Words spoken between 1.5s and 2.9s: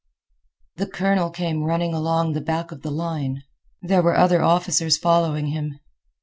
running along the back of the